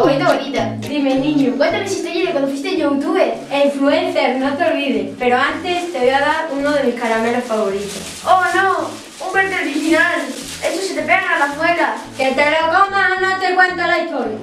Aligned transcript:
Bonita, 0.00 0.32
bonita. 0.32 0.76
Dime, 0.88 1.14
niño, 1.16 1.54
cuéntame 1.56 1.88
si 1.88 1.96
historia 1.96 2.26
de 2.26 2.30
cuando 2.30 2.48
fuiste 2.48 2.76
youtuber 2.76 3.34
e 3.50 3.66
influencer, 3.66 4.36
no 4.36 4.54
te 4.56 4.64
olvides. 4.64 5.16
Pero 5.18 5.36
antes 5.36 5.92
te 5.92 5.98
voy 5.98 6.10
a 6.10 6.20
dar 6.20 6.48
uno 6.52 6.70
de 6.70 6.84
mis 6.84 6.94
caramelos 6.94 7.44
favoritos. 7.44 7.98
¡Oh, 8.24 8.42
no! 8.54 9.26
¡Un 9.26 9.32
verde 9.32 9.56
original! 9.62 10.20
¡Eso 10.62 10.82
se 10.82 10.94
te 10.94 11.02
pega 11.02 11.34
a 11.34 11.38
la 11.40 11.46
muela! 11.54 11.96
¡Que 12.16 12.30
te 12.30 12.50
lo 12.50 12.66
comas, 12.66 13.20
no 13.20 13.40
te 13.40 13.54
cuento 13.54 13.82
la 13.86 13.98
historia! 13.98 14.38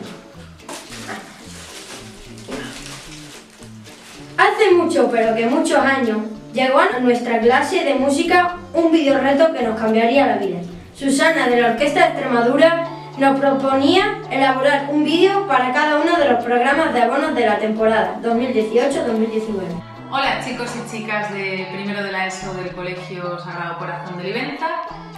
Hace 4.38 4.72
mucho, 4.72 5.10
pero 5.10 5.36
que 5.36 5.46
muchos 5.46 5.80
años, 5.80 6.18
llegó 6.54 6.80
a 6.80 7.00
nuestra 7.00 7.40
clase 7.40 7.84
de 7.86 7.96
música 7.96 8.58
un 8.74 8.92
video 8.92 9.20
reto 9.20 9.54
que 9.54 9.64
nos 9.64 9.80
cambiaría 9.80 10.28
la 10.28 10.38
vida. 10.38 10.58
Susana 10.94 11.48
de 11.48 11.62
la 11.62 11.70
Orquesta 11.70 12.02
de 12.02 12.06
Extremadura 12.08 12.95
nos 13.18 13.40
proponía 13.40 14.22
elaborar 14.30 14.90
un 14.92 15.06
vídeo 15.06 15.48
para 15.48 15.72
cada 15.72 15.98
uno 15.98 16.18
de 16.18 16.32
los 16.32 16.44
programas 16.44 16.94
de 16.94 17.02
abonos 17.02 17.34
de 17.34 17.46
la 17.46 17.58
temporada 17.58 18.20
2018-2019. 18.22 19.62
Hola 20.12 20.42
chicos 20.44 20.74
y 20.76 20.92
chicas 20.92 21.34
de 21.34 21.68
primero 21.72 22.04
de 22.04 22.12
la 22.12 22.28
ESO 22.28 22.54
del 22.54 22.74
Colegio 22.74 23.40
Sagrado 23.40 23.78
Corazón 23.80 24.18
de 24.18 24.24
Livenza. 24.26 24.68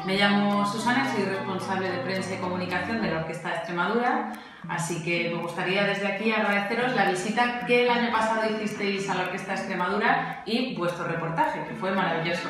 Me 0.05 0.15
llamo 0.15 0.65
Susana, 0.65 1.11
soy 1.11 1.23
responsable 1.25 1.89
de 1.89 1.97
prensa 1.99 2.35
y 2.35 2.37
comunicación 2.37 3.01
de 3.01 3.11
la 3.11 3.19
Orquesta 3.19 3.49
de 3.49 3.55
Extremadura, 3.55 4.31
así 4.69 5.03
que 5.03 5.31
me 5.35 5.41
gustaría 5.41 5.83
desde 5.83 6.07
aquí 6.07 6.31
agradeceros 6.31 6.95
la 6.95 7.09
visita 7.09 7.65
que 7.65 7.83
el 7.83 7.89
año 7.89 8.11
pasado 8.11 8.49
hicisteis 8.49 9.09
a 9.09 9.15
la 9.15 9.23
Orquesta 9.23 9.53
de 9.53 9.57
Extremadura 9.57 10.43
y 10.45 10.75
vuestro 10.75 11.05
reportaje, 11.05 11.65
que 11.67 11.75
fue 11.75 11.91
maravilloso. 11.91 12.47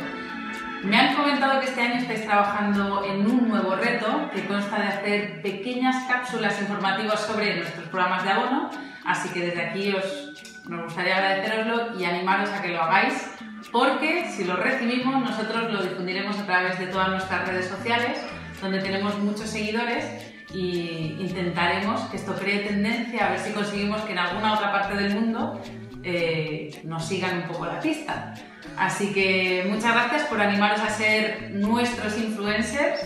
Me 0.83 0.97
han 0.97 1.16
comentado 1.16 1.59
que 1.59 1.67
este 1.67 1.81
año 1.81 1.95
estáis 1.95 2.25
trabajando 2.25 3.03
en 3.03 3.25
un 3.25 3.50
nuevo 3.50 3.75
reto 3.75 4.30
que 4.33 4.45
consta 4.45 4.80
de 4.80 4.88
hacer 4.88 5.42
pequeñas 5.42 6.06
cápsulas 6.08 6.61
informativas 6.61 7.22
sobre 7.22 7.58
nuestros 7.58 7.88
programas 7.88 8.23
de 8.23 8.31
abono, 8.31 8.69
así 9.03 9.30
que 9.30 9.47
desde 9.47 9.61
aquí 9.61 9.94
os, 9.94 10.64
nos 10.67 10.86
gustaría 10.86 11.17
agradeceroslo 11.17 12.00
y 12.00 12.06
animaros 12.06 12.50
a 12.52 12.61
que 12.61 12.69
lo 12.69 12.81
hagáis, 12.81 13.31
porque 13.72 14.30
si 14.30 14.44
lo 14.44 14.56
recibimos 14.56 15.22
nosotros 15.22 15.72
lo 15.72 15.81
difundiremos 15.81 16.38
a 16.38 16.45
través 16.45 16.80
de 16.80 16.88
todas 16.88 17.09
nuestras 17.09 17.47
redes 17.47 17.67
sociales, 17.67 18.19
donde 18.62 18.80
tenemos 18.80 19.17
muchos 19.19 19.50
seguidores 19.50 20.06
y 20.53 21.17
intentaremos 21.19 22.02
que 22.09 22.17
esto 22.17 22.36
cree 22.36 22.59
tendencia 22.59 23.28
a 23.28 23.30
ver 23.31 23.39
si 23.39 23.52
conseguimos 23.52 24.02
que 24.02 24.14
en 24.14 24.19
alguna 24.19 24.53
otra 24.53 24.72
parte 24.72 24.95
del 24.95 25.14
mundo 25.14 25.62
eh, 26.03 26.81
nos 26.84 27.06
sigan 27.06 27.44
un 27.44 27.48
poco 27.48 27.66
la 27.66 27.80
pista. 27.80 28.34
Así 28.78 29.14
que 29.14 29.66
muchas 29.70 29.94
gracias 29.94 30.23
por 30.23 30.40
animaros 30.40 30.80
a 30.80 30.90
ser 30.90 31.52
nuestros 31.52 32.17
influencers 32.17 33.00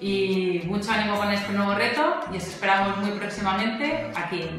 y 0.00 0.62
mucho 0.66 0.92
ánimo 0.92 1.16
con 1.16 1.32
este 1.32 1.52
nuevo 1.52 1.74
reto 1.74 2.20
y 2.32 2.36
os 2.36 2.46
esperamos 2.46 2.98
muy 2.98 3.10
próximamente 3.18 4.10
aquí 4.14 4.42
en 4.42 4.58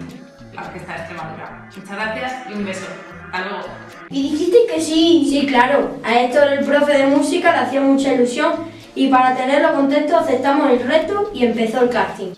la 0.54 0.64
Orquesta 0.64 0.94
de 0.94 1.00
Extremadura. 1.00 1.70
Muchas 1.76 1.96
gracias 1.96 2.34
y 2.50 2.54
un 2.54 2.66
beso. 2.66 2.88
Hasta 3.32 3.50
luego. 3.50 3.66
Y 4.10 4.32
dijiste 4.32 4.58
que 4.74 4.82
sí, 4.82 5.28
sí, 5.30 5.46
claro. 5.48 6.00
A 6.04 6.20
esto 6.20 6.44
el 6.44 6.66
profe 6.66 6.98
de 6.98 7.08
música 7.08 7.52
le 7.52 7.58
hacía 7.60 7.82
mucha 7.82 8.14
ilusión 8.14 8.54
y 8.96 9.08
para 9.10 9.36
tenerlo 9.36 9.74
contento 9.74 10.18
aceptamos 10.18 10.72
el 10.72 10.80
reto 10.88 11.32
y 11.34 11.46
empezó 11.46 11.82
el 11.82 11.90
casting. 11.90 12.34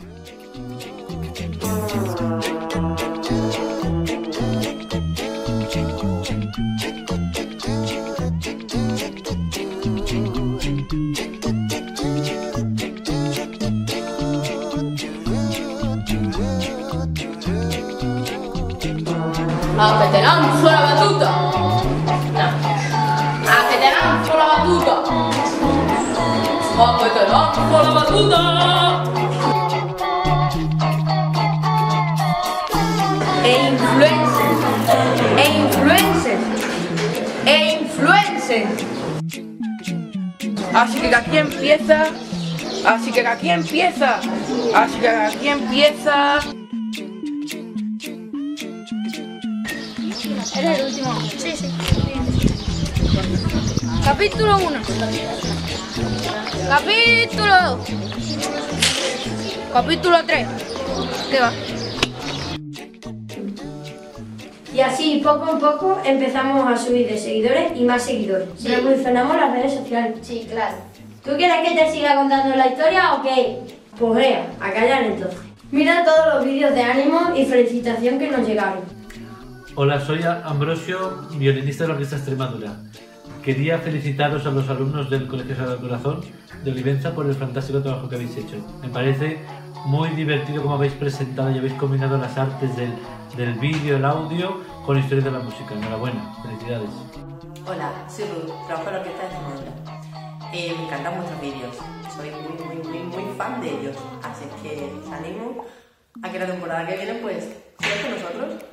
Lanzo 20.29 20.65
la 20.69 20.81
batuta. 20.81 21.29
A 23.53 23.57
que 23.67 23.75
te 23.81 23.89
lanzo 23.97 24.33
la 24.37 24.45
batuta. 24.53 24.95
A 26.79 26.87
que 26.99 27.09
te 27.15 27.23
lanzo 27.31 27.75
la 27.83 27.91
batuta. 27.97 28.41
E 33.43 33.51
influencers. 33.71 34.61
E 35.41 35.45
influencers. 35.63 36.45
E. 37.45 37.59
Así 40.73 40.97
que 40.99 41.15
aquí 41.15 41.37
empieza. 41.37 41.99
Así 42.85 43.11
que 43.11 43.27
aquí 43.27 43.49
empieza. 43.49 44.19
Así 44.75 44.99
que 44.99 45.09
aquí 45.09 45.47
empieza. 45.49 46.58
Eres 50.59 50.79
el 50.79 50.85
último. 50.87 51.21
Sí, 51.37 51.51
sí. 51.55 51.71
Capítulo 54.03 54.57
1. 54.57 54.79
Capítulo 56.67 57.55
2. 57.77 57.87
Capítulo 59.71 60.17
3. 60.25 60.47
¿Qué 61.31 61.39
va? 61.39 61.53
Y 64.73 64.81
así, 64.81 65.21
poco 65.23 65.45
a 65.45 65.59
poco, 65.59 66.01
empezamos 66.03 66.69
a 66.69 66.77
subir 66.77 67.07
de 67.07 67.17
seguidores 67.17 67.71
y 67.75 67.85
más 67.85 68.03
seguidores. 68.03 68.49
Revolucionamos 68.61 69.37
las 69.37 69.53
redes 69.53 69.75
sociales. 69.75 70.17
Sí, 70.21 70.45
claro. 70.49 70.75
¿Tú 71.23 71.37
quieres 71.37 71.69
que 71.69 71.75
te 71.75 71.91
siga 71.91 72.15
contando 72.15 72.53
la 72.57 72.67
historia 72.67 73.13
o 73.13 73.21
qué? 73.21 73.59
Pues 73.97 74.13
vea, 74.13 74.45
a 74.59 74.71
callar 74.73 75.03
entonces. 75.03 75.39
Mira 75.71 76.03
todos 76.03 76.35
los 76.35 76.43
vídeos 76.43 76.73
de 76.73 76.81
ánimo 76.81 77.33
y 77.33 77.45
felicitación 77.45 78.19
que 78.19 78.29
nos 78.29 78.45
llegaron. 78.45 78.98
Hola, 79.81 80.01
soy 80.01 80.21
Ambrosio, 80.23 81.25
violinista 81.37 81.85
de 81.85 81.87
la 81.87 81.93
Orquesta 81.93 82.17
Extremadura. 82.17 82.75
Quería 83.41 83.77
felicitaros 83.77 84.45
a 84.45 84.51
los 84.51 84.67
alumnos 84.67 85.09
del 85.09 85.25
Colegio 85.25 85.55
Sagrado 85.55 85.79
Corazón 85.79 86.19
de 86.65 86.71
Olivenza 86.71 87.15
por 87.15 87.25
el 87.25 87.33
fantástico 87.33 87.81
trabajo 87.81 88.09
que 88.09 88.15
habéis 88.15 88.35
hecho. 88.35 88.57
Me 88.81 88.89
parece 88.89 89.39
muy 89.85 90.09
divertido 90.09 90.63
cómo 90.63 90.75
habéis 90.75 90.91
presentado 90.91 91.49
y 91.51 91.59
habéis 91.59 91.75
combinado 91.75 92.17
las 92.17 92.37
artes 92.37 92.75
del, 92.75 92.93
del 93.37 93.53
vídeo, 93.53 93.95
el 93.95 94.03
audio, 94.03 94.57
con 94.85 94.97
la 94.97 95.01
historia 95.01 95.23
de 95.23 95.31
la 95.31 95.39
música. 95.39 95.73
Enhorabuena, 95.73 96.35
felicidades. 96.43 96.89
Hola, 97.65 97.93
soy 98.09 98.25
Ruth, 98.25 98.51
trabajo 98.67 98.89
en 98.89 98.93
la 98.95 98.99
Orquesta 98.99 99.23
Extremadura. 99.23 99.71
Eh, 100.51 100.75
me 100.77 100.85
encantan 100.87 101.15
vuestros 101.15 101.39
vídeos, 101.39 101.77
soy 102.17 102.31
muy, 102.31 102.83
muy, 102.83 102.85
muy, 102.85 103.23
muy 103.23 103.33
fan 103.37 103.61
de 103.61 103.79
ellos, 103.79 103.95
así 104.23 104.43
que 104.61 104.91
animo 105.09 105.63
a 106.21 106.31
que 106.31 106.39
la 106.39 106.47
temporada 106.47 106.87
que 106.87 106.95
viene, 106.95 107.13
pues, 107.15 107.49
sigáis 107.79 108.01
con 108.01 108.11
nosotros. 108.11 108.63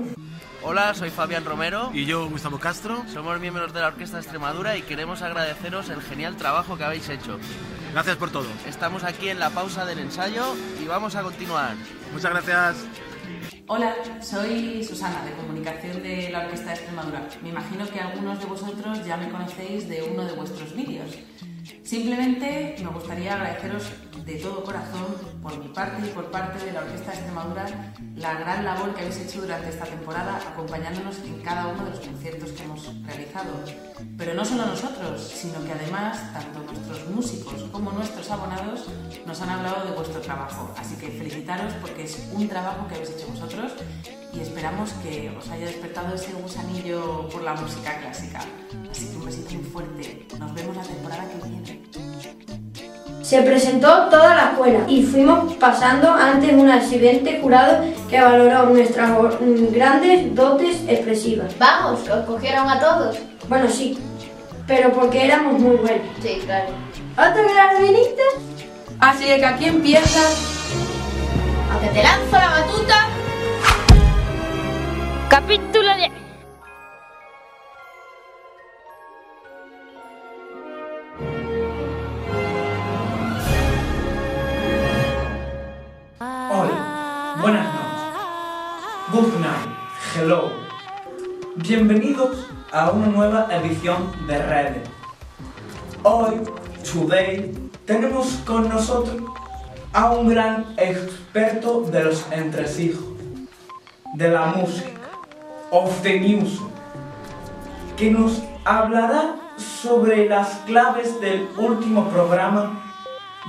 Hola, 0.62 0.94
soy 0.94 1.10
Fabián 1.10 1.44
Romero. 1.44 1.90
Y 1.94 2.06
yo, 2.06 2.28
Gustavo 2.28 2.58
Castro. 2.58 3.04
Somos 3.12 3.38
miembros 3.38 3.72
de 3.72 3.80
la 3.80 3.88
Orquesta 3.88 4.16
de 4.16 4.22
Extremadura 4.22 4.76
y 4.76 4.82
queremos 4.82 5.22
agradeceros 5.22 5.88
el 5.90 6.02
genial 6.02 6.36
trabajo 6.36 6.76
que 6.76 6.84
habéis 6.84 7.08
hecho. 7.08 7.38
Gracias 7.92 8.16
por 8.16 8.30
todo. 8.30 8.48
Estamos 8.66 9.04
aquí 9.04 9.28
en 9.28 9.38
la 9.38 9.50
pausa 9.50 9.86
del 9.86 10.00
ensayo 10.00 10.44
y 10.82 10.86
vamos 10.86 11.14
a 11.14 11.22
continuar. 11.22 11.76
Muchas 12.12 12.32
gracias. 12.32 12.84
Hola, 13.68 13.94
soy 14.20 14.82
Susana, 14.84 15.24
de 15.24 15.32
Comunicación 15.32 16.02
de 16.02 16.30
la 16.30 16.40
Orquesta 16.40 16.66
de 16.66 16.74
Extremadura. 16.74 17.28
Me 17.42 17.50
imagino 17.50 17.88
que 17.88 18.00
algunos 18.00 18.38
de 18.40 18.46
vosotros 18.46 19.04
ya 19.04 19.16
me 19.16 19.28
conocéis 19.30 19.88
de 19.88 20.02
uno 20.02 20.24
de 20.24 20.32
vuestros 20.32 20.74
vídeos. 20.74 21.16
Simplemente 21.82 22.76
me 22.80 22.90
gustaría 22.90 23.34
agradeceros 23.34 23.84
de 24.26 24.34
todo 24.38 24.64
corazón, 24.64 25.06
por 25.40 25.56
mi 25.56 25.68
parte 25.68 26.04
y 26.04 26.10
por 26.10 26.32
parte 26.32 26.66
de 26.66 26.72
la 26.72 26.80
Orquesta 26.80 27.12
de 27.12 27.16
Extremadura, 27.18 27.94
la 28.16 28.34
gran 28.34 28.64
labor 28.64 28.92
que 28.92 29.02
habéis 29.02 29.18
hecho 29.18 29.42
durante 29.42 29.68
esta 29.68 29.84
temporada 29.84 30.40
acompañándonos 30.50 31.18
en 31.18 31.40
cada 31.42 31.68
uno 31.68 31.84
de 31.84 31.90
los 31.90 32.00
conciertos 32.00 32.50
que 32.50 32.64
hemos 32.64 32.90
realizado. 33.04 33.52
Pero 34.18 34.34
no 34.34 34.44
solo 34.44 34.66
nosotros, 34.66 35.22
sino 35.22 35.64
que 35.64 35.72
además 35.72 36.32
tanto 36.32 36.58
nuestros 36.60 37.08
músicos 37.08 37.54
como 37.70 37.92
nuestros 37.92 38.28
abonados 38.28 38.86
nos 39.24 39.40
han 39.42 39.50
hablado 39.50 39.86
de 39.86 39.92
vuestro 39.92 40.20
trabajo. 40.20 40.74
Así 40.76 40.96
que 40.96 41.06
felicitaros 41.06 41.72
porque 41.74 42.02
es 42.02 42.28
un 42.32 42.48
trabajo 42.48 42.88
que 42.88 42.96
habéis 42.96 43.10
hecho 43.10 43.28
vosotros 43.28 43.74
y 44.32 44.40
esperamos 44.40 44.90
que 45.04 45.30
os 45.38 45.48
haya 45.50 45.66
despertado 45.66 46.16
ese 46.16 46.32
gusanillo 46.32 47.28
por 47.28 47.42
la 47.42 47.54
música 47.54 47.96
clásica. 48.00 48.40
Así 48.90 49.08
que 49.08 49.16
un 49.18 49.24
besito 49.24 49.54
muy 49.54 49.64
fuerte. 49.64 50.26
Nos 50.36 50.52
vemos 50.52 50.76
la 50.76 50.82
temporada 50.82 51.28
que 51.28 51.48
viene. 51.48 52.35
Se 53.26 53.42
presentó 53.42 54.04
toda 54.08 54.36
la 54.36 54.44
escuela 54.52 54.84
y 54.86 55.02
fuimos 55.02 55.54
pasando 55.54 56.12
antes 56.12 56.52
un 56.52 56.70
excelente 56.70 57.40
jurado 57.42 57.84
que 58.08 58.20
valoró 58.20 58.66
nuestras 58.66 59.10
mm, 59.10 59.72
grandes 59.72 60.32
dotes 60.32 60.76
expresivas. 60.86 61.52
Vamos, 61.58 61.98
que 62.02 62.12
os 62.12 62.24
cogieron 62.24 62.70
a 62.70 62.78
todos. 62.78 63.16
Bueno, 63.48 63.68
sí, 63.68 63.98
pero 64.68 64.92
porque 64.92 65.24
éramos 65.24 65.58
muy 65.60 65.74
buenos. 65.74 66.06
Sí, 66.22 66.40
claro. 66.44 66.68
¿Otro 67.18 67.42
violinista? 67.80 68.22
Así 69.00 69.24
que 69.24 69.44
aquí 69.44 69.64
empieza. 69.64 70.20
A 71.72 71.80
que 71.80 71.88
te 71.88 72.04
lanzo 72.04 72.30
la 72.30 72.60
batuta. 72.60 73.08
Capítulo 75.28 75.96
10. 75.96 76.25
Bienvenidos 91.68 92.46
a 92.70 92.90
una 92.92 93.08
nueva 93.08 93.48
edición 93.50 94.12
de 94.28 94.40
Redes. 94.40 94.88
Hoy, 96.04 96.40
today, 96.84 97.52
tenemos 97.84 98.40
con 98.46 98.68
nosotros 98.68 99.20
a 99.92 100.12
un 100.12 100.28
gran 100.28 100.64
experto 100.76 101.80
de 101.80 102.04
los 102.04 102.24
entresijos, 102.30 103.04
de 104.14 104.28
la 104.28 104.46
música, 104.46 105.10
of 105.72 106.02
the 106.02 106.20
music, 106.20 106.68
que 107.96 108.12
nos 108.12 108.40
hablará 108.64 109.34
sobre 109.56 110.28
las 110.28 110.50
claves 110.66 111.20
del 111.20 111.48
último 111.58 112.08
programa 112.10 112.80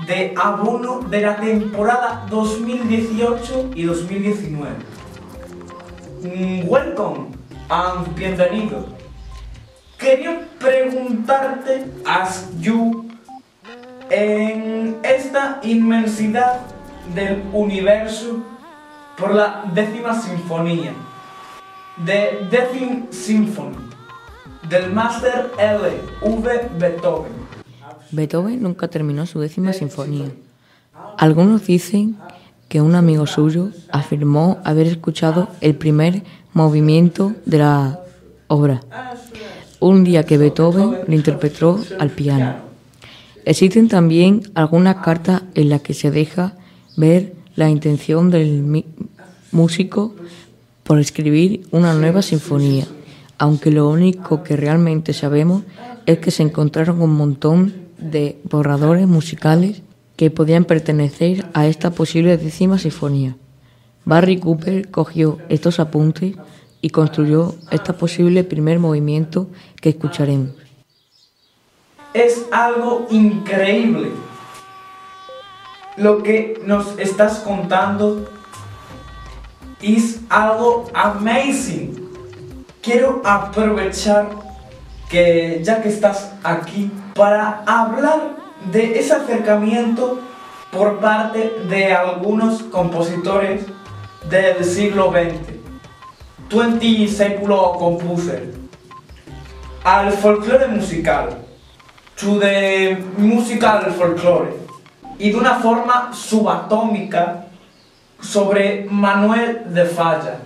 de 0.08 0.34
abono 0.36 1.02
de 1.02 1.22
la 1.22 1.36
temporada 1.36 2.25
2018 2.31 3.74
y 3.75 3.84
2019. 3.84 4.75
Mm, 6.24 6.68
Welcome 6.68 7.38
and 7.69 8.16
bienvenido. 8.16 8.86
Quería 9.98 10.48
preguntarte, 10.60 11.86
as 12.06 12.50
you, 12.60 13.10
en 14.10 14.98
esta 15.04 15.60
inmensidad 15.64 16.62
del 17.14 17.44
universo, 17.54 18.44
por 19.18 19.34
la 19.34 19.66
décima 19.74 20.14
sinfonía, 20.19 20.94
de 22.06 22.48
Decim 22.52 23.08
Symphony, 23.10 23.75
del 24.70 24.94
Master 24.94 25.52
L. 25.58 25.90
V. 26.22 26.70
Beethoven. 26.78 27.34
Beethoven 28.12 28.62
nunca 28.62 28.88
terminó 28.88 29.25
su 29.25 29.40
décima 29.40 29.74
sinfonía. 29.74 30.31
Algunos 31.18 31.66
dicen 31.66 32.18
que 32.68 32.81
un 32.81 32.96
amigo 32.96 33.28
suyo 33.28 33.69
afirmó 33.92 34.60
haber 34.64 34.88
escuchado 34.88 35.50
el 35.62 35.75
primer 35.75 36.24
movimiento 36.54 37.34
de 37.46 37.60
la 37.60 38.00
obra, 38.48 38.81
un 39.80 40.04
día 40.04 40.24
que 40.24 40.38
Beethoven 40.38 40.98
lo 41.08 41.14
interpretó 41.14 41.80
al 42.00 42.10
piano. 42.10 42.56
Existen 43.46 43.88
también 43.88 44.42
algunas 44.56 44.98
cartas 44.98 45.44
en 45.56 45.69
las 45.69 45.81
que 45.81 45.94
se 45.94 46.12
deja 46.12 46.56
ver 46.98 47.34
la 47.56 47.69
intención 47.69 48.30
del 48.30 48.84
músico 49.52 50.13
por 50.84 51.00
escribir 51.00 51.68
una 51.72 51.94
nueva 51.94 52.22
sinfonía, 52.22 52.86
aunque 53.38 53.72
lo 53.72 53.90
único 53.90 54.44
que 54.44 54.58
realmente 54.58 55.13
sabemos 55.13 55.63
es 56.06 56.20
que 56.20 56.31
se 56.31 56.44
encontraron 56.44 57.02
un 57.02 57.13
montón 57.16 57.74
de 57.98 58.40
borradores 58.44 59.08
musicales 59.08 59.81
que 60.18 60.31
podían 60.31 60.66
pertenecer 60.66 61.46
a 61.54 61.68
esta 61.68 61.92
posible 61.92 62.38
décima 62.38 62.80
sinfonía. 62.80 63.38
Barry 64.04 64.40
Cooper 64.40 64.90
cogió 64.90 65.38
estos 65.48 65.80
apuntes 65.80 66.36
y 66.81 66.90
construyó 66.90 67.56
este 67.72 67.94
posible 67.94 68.44
primer 68.44 68.80
movimiento 68.80 69.48
que 69.80 69.90
escucharemos. 69.90 70.52
Es 72.14 72.46
algo 72.52 73.06
increíble 73.12 74.10
lo 75.98 76.24
que 76.24 76.60
nos 76.66 76.98
estás 76.98 77.40
contando. 77.40 78.28
Es 79.81 80.22
algo 80.30 80.90
amazing. 80.96 82.10
Quiero 82.81 83.22
aprovechar 83.24 84.30
que 85.10 85.62
ya 85.63 85.81
que 85.81 85.90
estás 85.90 86.31
aquí 86.44 86.90
para 87.13 87.63
hablar 87.68 88.47
de 88.71 89.00
ese 89.00 89.13
acercamiento 89.13 90.19
por 90.71 91.00
parte 91.00 91.62
de 91.69 91.94
algunos 91.94 92.63
compositores 92.63 93.62
del 94.30 94.63
siglo 94.63 95.12
XX. 95.12 95.57
20 96.50 97.07
século 97.09 97.74
composer 97.74 98.54
al 99.83 100.12
folclore 100.12 100.68
musical, 100.68 101.30
to 102.15 102.39
the 102.39 102.98
musical 103.18 103.92
folklore, 103.94 104.54
y 105.18 105.31
de 105.31 105.38
una 105.38 105.56
forma 105.56 106.13
subatómica 106.13 107.45
sobre 108.21 108.86
Manuel 108.89 109.74
de 109.74 109.86
Falla. 109.86 110.39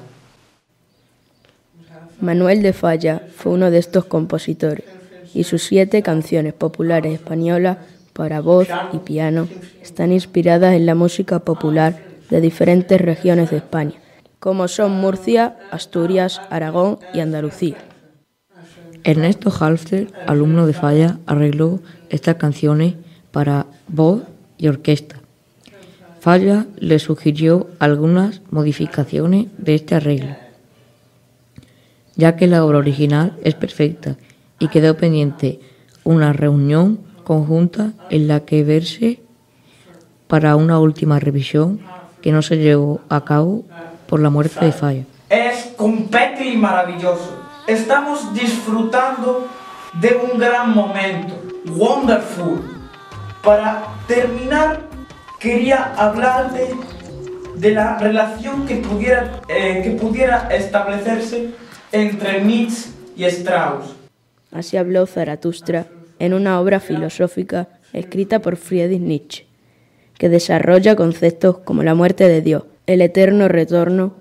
Manuel 2.19 2.61
de 2.61 2.73
Falla 2.73 3.23
fue 3.35 3.53
uno 3.53 3.71
de 3.71 3.79
estos 3.79 4.05
compositores 4.05 4.85
y 5.33 5.43
sus 5.43 5.63
siete 5.63 6.03
canciones 6.03 6.53
populares 6.53 7.13
españolas 7.13 7.77
para 8.13 8.41
voz 8.41 8.67
y 8.93 8.97
piano 8.99 9.47
están 9.81 10.11
inspiradas 10.11 10.73
en 10.73 10.85
la 10.85 10.95
música 10.95 11.39
popular 11.39 11.99
de 12.29 12.41
diferentes 12.41 12.99
regiones 12.99 13.51
de 13.51 13.57
España, 13.57 13.95
como 14.39 14.67
son 14.67 14.91
Murcia, 14.93 15.57
Asturias, 15.71 16.41
Aragón 16.49 16.99
y 17.13 17.19
Andalucía. 17.19 17.77
Ernesto 19.03 19.51
Halfter, 19.51 20.11
alumno 20.27 20.67
de 20.67 20.73
Falla, 20.73 21.19
arregló 21.25 21.79
estas 22.09 22.35
canciones 22.35 22.95
para 23.31 23.65
voz 23.87 24.23
y 24.57 24.67
orquesta. 24.67 25.17
Falla 26.19 26.67
le 26.77 26.99
sugirió 26.99 27.67
algunas 27.79 28.41
modificaciones 28.51 29.47
de 29.57 29.75
este 29.75 29.95
arreglo, 29.95 30.35
ya 32.15 32.35
que 32.35 32.45
la 32.45 32.63
obra 32.63 32.77
original 32.77 33.35
es 33.43 33.55
perfecta 33.55 34.17
y 34.59 34.67
quedó 34.67 34.95
pendiente 34.95 35.59
una 36.03 36.31
reunión 36.31 36.99
conjunta 37.23 37.93
en 38.09 38.27
la 38.27 38.41
que 38.41 38.63
verse 38.63 39.21
para 40.27 40.55
una 40.55 40.79
última 40.79 41.19
revisión 41.19 41.79
que 42.21 42.31
no 42.31 42.41
se 42.41 42.57
llevó 42.57 43.01
a 43.09 43.25
cabo 43.25 43.63
por 44.07 44.19
la 44.19 44.29
muerte 44.29 44.63
de 44.63 44.71
Falla. 44.71 45.03
Es 45.29 45.73
completo 45.77 46.43
y 46.43 46.55
maravilloso. 46.55 47.37
Estamos 47.67 48.33
disfrutando 48.33 49.47
de 49.99 50.19
un 50.31 50.39
gran 50.39 50.73
momento. 50.73 51.33
Wonderful. 51.75 52.61
Para 53.43 53.83
terminar, 54.07 54.81
quería 55.39 55.93
hablarte 55.95 56.69
de 57.55 57.71
la 57.71 57.97
relación 57.97 58.65
que 58.65 58.77
pudiera, 58.77 59.41
eh, 59.47 59.81
que 59.83 59.91
pudiera 59.91 60.47
establecerse 60.49 61.51
entre 61.91 62.43
Nietzsche 62.43 62.89
y 63.15 63.25
Strauss. 63.25 63.95
Así 64.51 64.77
habló 64.77 65.05
Zaratustra 65.05 65.87
en 66.21 66.35
una 66.35 66.61
obra 66.61 66.79
filosófica 66.79 67.67
escrita 67.93 68.39
por 68.39 68.55
Friedrich 68.55 69.01
Nietzsche, 69.01 69.47
que 70.19 70.29
desarrolla 70.29 70.95
conceptos 70.95 71.57
como 71.57 71.81
la 71.81 71.95
muerte 71.95 72.27
de 72.27 72.41
Dios, 72.41 72.63
el 72.85 73.01
eterno 73.01 73.47
retorno 73.47 74.13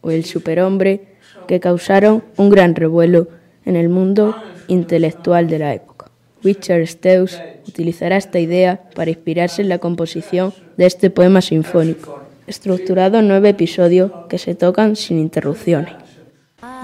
o 0.00 0.12
el 0.12 0.24
superhombre 0.24 1.08
que 1.48 1.58
causaron 1.58 2.22
un 2.36 2.50
gran 2.50 2.76
revuelo 2.76 3.26
en 3.64 3.74
el 3.74 3.88
mundo 3.88 4.36
intelectual 4.68 5.48
de 5.48 5.58
la 5.58 5.74
época. 5.74 6.12
Richard 6.44 6.82
Strauss 6.82 7.42
utilizará 7.66 8.16
esta 8.16 8.38
idea 8.38 8.88
para 8.94 9.10
inspirarse 9.10 9.60
en 9.60 9.70
la 9.70 9.78
composición 9.78 10.54
de 10.76 10.86
este 10.86 11.10
poema 11.10 11.40
sinfónico, 11.40 12.20
estructurado 12.46 13.18
en 13.18 13.26
nueve 13.26 13.48
episodios 13.48 14.12
que 14.28 14.38
se 14.38 14.54
tocan 14.54 14.94
sin 14.94 15.18
interrupciones. 15.18 15.94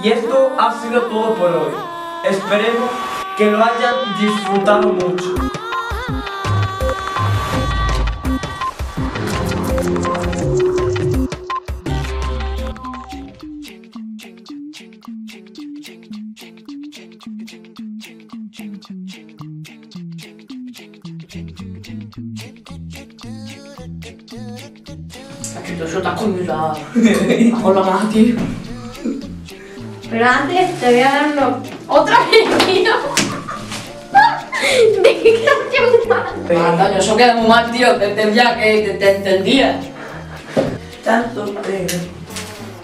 Y 0.02 0.08
esto 0.08 0.50
ha 0.58 0.82
sido 0.82 1.02
todo 1.02 1.36
por 1.36 1.50
hoy. 1.50 1.72
Esperemos 2.28 3.15
que 3.36 3.50
lo 3.50 3.62
hayan 3.62 3.94
disfrutado 4.18 4.88
mucho. 4.94 5.34
Eso 25.78 25.98
está 25.98 26.14
coño 26.16 26.42
Hola, 27.62 27.82
más, 27.82 28.10
tío. 28.10 28.34
Pero 30.08 30.24
antes 30.24 30.80
te 30.80 30.86
voy 30.86 31.00
a 31.00 31.10
dar 31.10 31.32
uno... 31.32 31.62
¡Otra 31.88 32.18
vez, 32.20 32.30
tío! 32.30 32.35
¿De 35.02 35.22
qué 35.22 35.44
canción? 35.44 36.66
Antonio, 36.66 36.98
eso 36.98 37.16
queda 37.16 37.34
muy 37.36 37.48
mal, 37.48 37.70
tío. 37.70 37.96
Te 37.96 38.10
entendía 38.10 38.56
que 38.56 38.82
te, 38.82 38.94
te 38.94 39.16
entendía. 39.16 39.80
Tanto 41.04 41.54
pero 41.62 41.86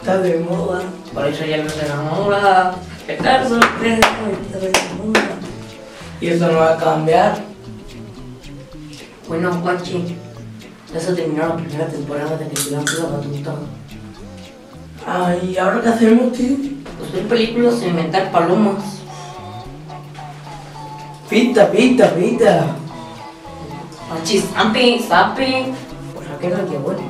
está 0.00 0.18
de 0.18 0.38
moda. 0.38 0.82
Por 1.12 1.26
eso 1.26 1.44
ya 1.44 1.58
no 1.58 1.68
se 1.68 1.84
enamora. 1.84 2.74
Estar 3.06 3.48
soltero 3.48 4.06
está 4.42 4.58
de 4.58 4.72
moda. 4.96 5.20
Y 6.20 6.28
eso 6.28 6.46
no 6.48 6.58
va 6.58 6.74
a 6.74 6.78
cambiar. 6.78 7.38
Bueno, 9.28 9.60
guachi. 9.60 10.16
Ya 10.92 11.00
se 11.00 11.14
terminó 11.14 11.48
la 11.48 11.56
primera 11.56 11.86
temporada 11.86 12.36
de 12.36 12.44
Vigilante 12.44 12.92
la 12.98 13.16
Batuta. 13.16 13.54
Ay, 15.06 15.56
¿ahora 15.56 15.80
qué 15.80 15.88
hacemos, 15.88 16.32
tío? 16.32 16.56
Pues 16.98 17.12
ver 17.12 17.26
películas 17.28 17.82
e 17.82 17.88
inventar 17.88 18.30
palomas. 18.30 19.01
Pita, 21.32 21.64
pita, 21.72 22.12
pita. 22.12 22.76
Guachi, 24.06 24.44
zampi, 24.52 25.00
zampi. 25.00 25.72
Pues 26.12 26.28
aquel 26.28 26.52
que 26.68 26.76
bueno. 26.76 27.00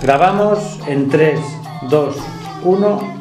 Grabamos 0.00 0.80
en 0.86 1.10
3, 1.10 1.38
2, 1.90 2.16
1. 2.64 3.16